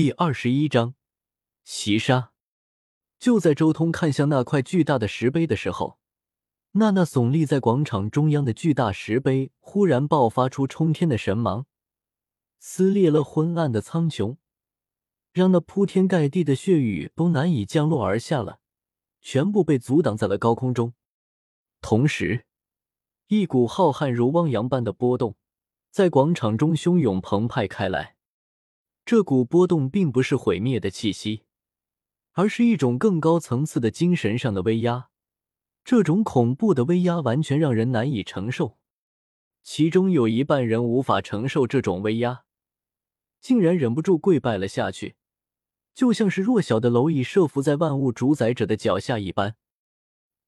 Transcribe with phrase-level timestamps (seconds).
[0.00, 0.94] 第二十一章
[1.64, 2.30] 袭杀。
[3.18, 5.98] 就在周通看向那块巨大的石碑的时候，
[6.70, 11.66] 那那耸立在广场中央的巨大石碑忽然爆发出冲天的神芒，
[12.60, 14.36] 撕裂了昏暗的苍穹，
[15.32, 18.60] 让那铺天盖地的血雨都难以降落而下了，
[19.20, 20.94] 全部被阻挡在了高空中。
[21.80, 22.46] 同时，
[23.26, 25.34] 一股浩瀚如汪洋般的波动
[25.90, 28.17] 在广场中汹涌澎湃开来。
[29.08, 31.44] 这股波动并不是毁灭的气息，
[32.32, 35.08] 而是一种更高层次的精神上的威压。
[35.82, 38.76] 这种恐怖的威压完全让人难以承受，
[39.62, 42.44] 其中有一半人无法承受这种威压，
[43.40, 45.16] 竟然忍不住跪拜了下去，
[45.94, 49.56] 就像是弱小的蝼蚁设伏在万物主宰者的脚下一般。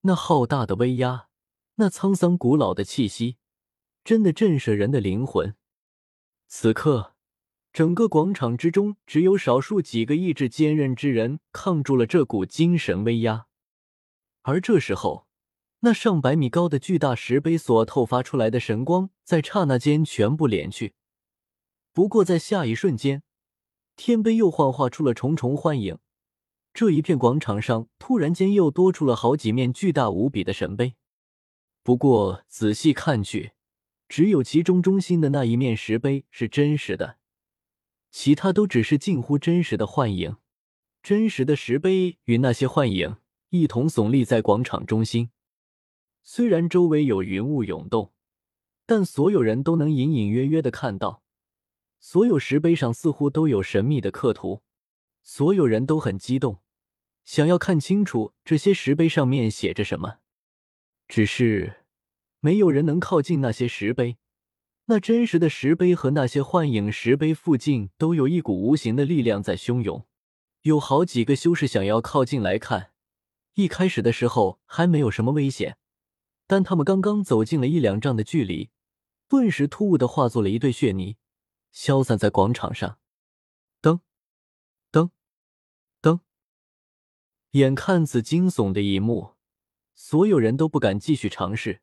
[0.02, 1.28] 那浩大的威压，
[1.76, 3.38] 那沧桑古老的气息，
[4.04, 5.56] 真的震慑人的灵魂。
[6.46, 7.14] 此刻。
[7.72, 13.46] 整个广场之中，只有少数几个意志坚韧之人抗住了这股精神威压。
[14.42, 15.26] 而这时候，
[15.80, 20.94] 那上百米高的巨大石碑所透发出来的神光，在刹那间全部敛去。
[21.92, 23.22] 不过，在下一瞬间，
[23.94, 25.98] 天碑又幻化出了重重幻影。
[26.74, 30.96] 这一片广场上，突然间又多出了好几面巨大无比的神碑。
[31.84, 33.52] 不过，仔细看去，
[34.08, 37.19] 只有其中中心的那一面石碑是真实的。
[38.10, 40.36] 其他都只是近乎真实的幻影，
[41.02, 43.16] 真实的石碑与那些幻影
[43.50, 45.30] 一同耸立在广场中心。
[46.22, 48.12] 虽然周围有云雾涌动，
[48.84, 51.22] 但所有人都能隐隐约约的看到，
[51.98, 54.62] 所有石碑上似乎都有神秘的刻图。
[55.22, 56.60] 所有人都很激动，
[57.24, 60.18] 想要看清楚这些石碑上面写着什么。
[61.06, 61.84] 只是，
[62.40, 64.16] 没有人能靠近那些石碑。
[64.90, 70.04] 那真实的石碑和那些幻影石碑附近都有一股无形的力量在汹涌，
[70.62, 72.90] 有好几个修士想要靠近来看。
[73.54, 75.78] 一开始的时候还没有什么危险，
[76.48, 78.70] 但他们刚刚走近了一两丈的距离，
[79.28, 81.16] 顿时突兀的化作了一堆血泥，
[81.70, 82.98] 消散在广场上。
[83.80, 84.00] 噔，
[84.90, 85.10] 噔，
[86.02, 86.18] 噔！
[87.52, 89.34] 眼看此惊悚的一幕，
[89.94, 91.80] 所有人都不敢继续尝试。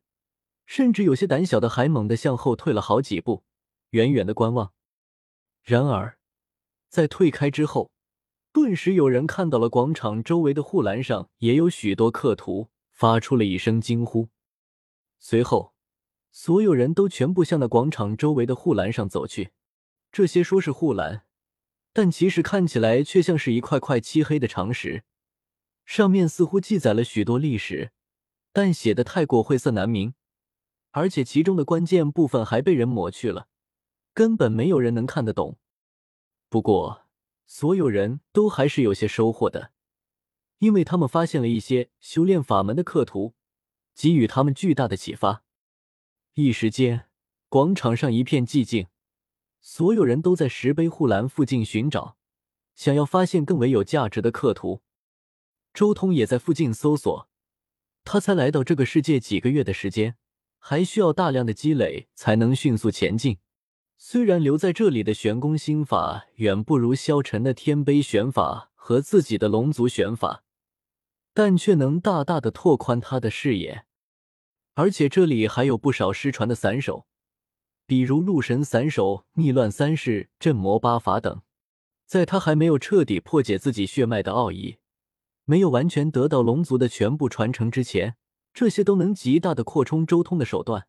[0.68, 3.42] 甚至有些胆小的还猛地向后退了好几步，
[3.92, 4.74] 远远的观望。
[5.62, 6.18] 然而，
[6.90, 7.90] 在退开之后，
[8.52, 14.28] 顿时有人看到了广场周围的护栏上也有许多刻图，发出了一声惊呼。
[15.18, 15.72] 随后，
[16.30, 19.52] 所有人都全部向那广场周围的护栏上走去。
[20.12, 21.24] 这些说是护栏，
[21.94, 25.04] 但其实看起来却像是一块块漆黑的长石，
[25.86, 27.90] 上面似乎记载了许多历史，
[28.52, 30.12] 但写的太过晦涩难明。
[30.90, 33.48] 而且其中的关键部分还被人抹去了，
[34.14, 35.58] 根本没有人能看得懂。
[36.48, 37.02] 不过，
[37.46, 39.72] 所有人都还是有些收获的，
[40.58, 43.34] 因为他们发现了一些修炼法门的刻图，
[43.94, 45.44] 给予他们巨大的启发。
[46.34, 47.08] 一时间，
[47.48, 48.86] 广场上一片寂静，
[49.60, 52.16] 所有人都在石碑护栏附近寻找，
[52.74, 54.82] 想要发现更为有价值的刻图。
[55.74, 57.28] 周通也在附近搜索，
[58.04, 60.16] 他才来到这个世界几个月的时间。
[60.58, 63.38] 还需要大量的积累才能迅速前进。
[63.96, 70.44] 虽然留在这里的玄功心法远不如萧晨的天碑玄法和自己的龙族玄法，
[71.34, 73.84] 但却能大大的拓宽他的视野。
[74.74, 77.06] 而且这里还有不少失传的散手，
[77.86, 81.42] 比如鹿神散手、逆乱三式、镇魔八法等。
[82.06, 84.78] 在他还没有彻底破解自己血脉的奥义，
[85.44, 88.16] 没有完全得到龙族的全部传承之前。
[88.52, 90.86] 这些都能极大的扩充周通的手段，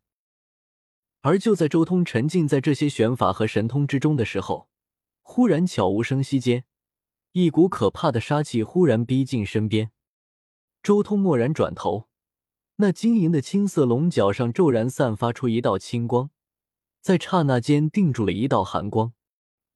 [1.20, 4.68] 而就在周通沉浸在这些玄法和神通之中的时候，
[5.22, 6.64] 忽然悄无声息间，
[7.32, 9.92] 一股可怕的杀气忽然逼近身边。
[10.82, 12.08] 周通蓦然转头，
[12.76, 16.30] 那晶莹的青色龙角上骤然散发出一道青光，
[17.00, 19.12] 在刹那间定住了一道寒光。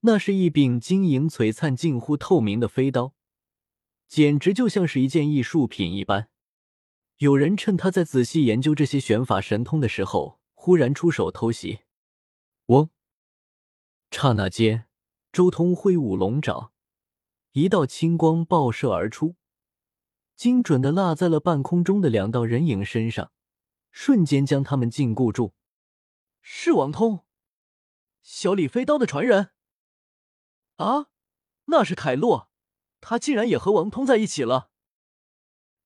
[0.00, 3.14] 那是一柄晶莹璀璨、近乎透明的飞刀，
[4.08, 6.28] 简直就像是一件艺术品一般。
[7.18, 11.80] 有人趁他在仔细研究这些玄法神通的时候，忽然出手偷袭。
[12.66, 12.90] 嗡！
[14.10, 14.86] 刹那间，
[15.30, 16.72] 周通挥舞龙爪，
[17.52, 19.36] 一道青光爆射而出，
[20.34, 23.30] 精准的落在了半空中的两道人影身上，
[23.92, 25.54] 瞬间将他们禁锢住。
[26.42, 27.24] 是王通，
[28.22, 29.50] 小李飞刀的传人。
[30.76, 31.06] 啊，
[31.66, 32.50] 那是凯洛，
[33.00, 34.70] 他竟然也和王通在一起了。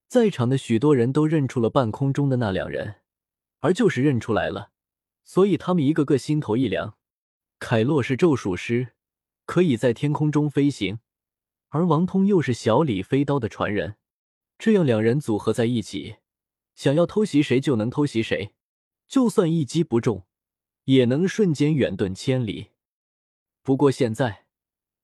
[0.09, 3.03] 在场的许多人都认出了半空中的那两人，
[3.59, 4.71] 而就是认出来了，
[5.23, 6.97] 所以他们一个个心头一凉。
[7.59, 8.95] 凯洛是咒术师，
[9.45, 11.01] 可以在天空中飞行，
[11.69, 13.97] 而王通又是小李飞刀的传人，
[14.59, 16.17] 这样两人组合在一起，
[16.75, 18.55] 想要偷袭谁就能偷袭谁，
[19.07, 20.25] 就算一击不中，
[20.85, 22.69] 也能瞬间远遁千里。
[23.63, 24.47] 不过现在，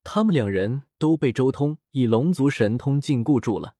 [0.02, 3.76] 他们两人都被周通以龙族神通禁锢住了。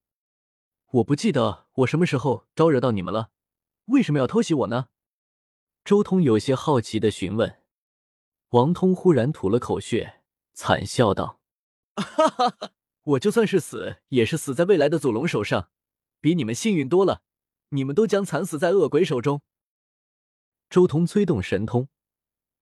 [0.95, 3.31] 我不记得我什么时候招惹到你们了，
[3.87, 4.91] 为什么要偷袭我呢？
[5.85, 7.61] 周通有些好奇的询问。
[8.51, 11.41] 王通忽然吐了口血，惨笑道
[11.97, 15.69] ：“哈哈哈，我就算是死，也是死在未来的祖龙手上，
[16.21, 17.23] 比你们幸运多了。
[17.71, 19.43] 你们都将惨死在恶鬼手中。”
[20.71, 21.89] 周通催动神通，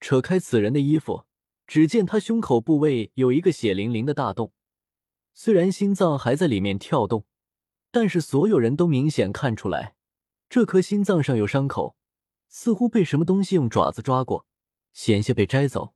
[0.01, 1.27] 扯开此人的衣服，
[1.67, 4.55] 只见他胸口部位有一个血淋淋的大洞，
[5.35, 7.27] 虽然心脏还在里面跳动，
[7.93, 9.95] 但是所有人都明显看出来，
[10.49, 11.95] 这颗心脏上有伤口，
[12.49, 14.47] 似乎被什么东西用爪子抓过。
[14.93, 15.95] 险些被摘走，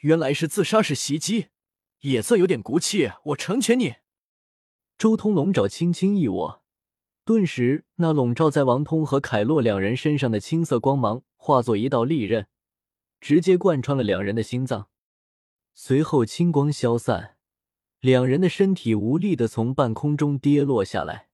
[0.00, 1.46] 原来是自杀式袭击，
[2.00, 3.10] 也算有点骨气。
[3.24, 3.94] 我成全你。
[4.98, 6.62] 周通龙爪轻轻一握，
[7.24, 12.46] 顿时那笼罩在王通和凯洛两人身上的青色光芒化作一道利刃，
[13.20, 14.88] 直接贯穿了两人的心脏。
[15.74, 17.35] 随后青光消散，
[18.00, 21.28] 两人的身体无力的从半空中跌落下来。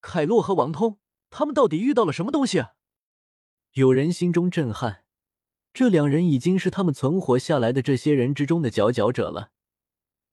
[0.00, 0.98] 凯洛和王通，
[1.30, 2.64] 他们到底遇到了什么东西？
[3.72, 5.04] 有人心中震撼。
[5.72, 9.50] 这两人已经是他们存活下来的这些人之中的佼佼者了，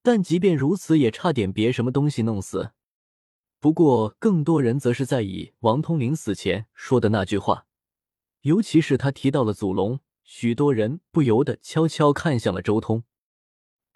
[0.04, 2.74] 但即便如此，也差点别什么东西弄死。
[3.60, 7.66] 不过，更多人则是在意王通临死前说的那句话，
[8.42, 13.04] 尤其是他提到了祖龙，许多人不由得悄悄看向了周通。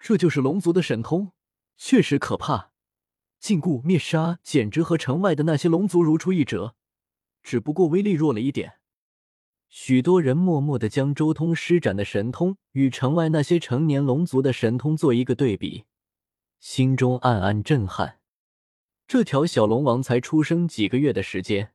[0.00, 1.30] 这就是龙族的神通，
[1.76, 2.72] 确实可怕，
[3.38, 6.74] 禁锢灭杀，简直和城外的那些龙族如出一辙，
[7.42, 8.74] 只不过威力弱了一点。
[9.68, 15.84] 许多人默默的将周通施展的神通与城外那些成年龙族的神通做一个对比，
[16.60, 18.20] 心中暗暗震撼。
[19.06, 21.72] 这条小龙王才出生几个月的时间，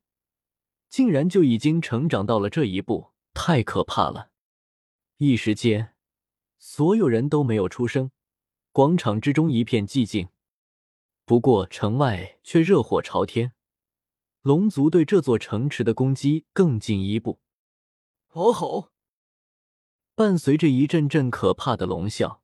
[0.90, 4.32] 竟然就已经成长到了这一步，太可怕了！
[5.18, 5.94] 一时间，
[6.58, 8.12] 所有人都没有出声，
[8.74, 10.30] 广场之中一片寂静。
[11.26, 13.52] 不过城外却热火朝天，
[14.42, 17.42] 龙族对这座城池的攻击更进一步。
[18.30, 18.92] 哦吼！
[20.16, 22.40] 伴随着一阵阵可怕的龙啸，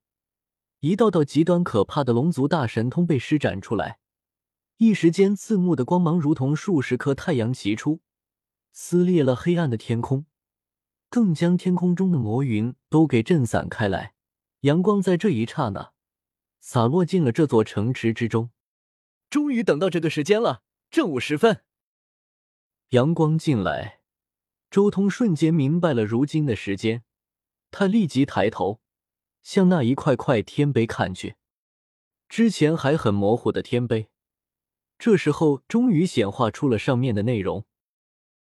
[0.80, 3.98] 一道道极端可怕的龙族大神通被施展出来。
[4.76, 8.00] 一时间，刺目的光芒如同数十颗太阳齐出，
[8.72, 10.26] 撕裂了黑暗的天空，
[11.08, 14.14] 更将天空中的魔云都给震散开来。
[14.60, 15.92] 阳光在这一刹那
[16.70, 18.50] 洒落进了这座城池之中。
[19.30, 21.62] 终于等到这个时间了，正午时分，
[22.90, 24.02] 阳光进来。
[24.70, 27.04] 周通瞬间明白了如今的时间，
[27.70, 28.82] 他立即抬头
[29.42, 31.36] 向那一块块天碑看去。
[32.28, 34.10] 之前还很模糊的天碑，
[34.98, 37.64] 这时候终于显化出了上面的内容。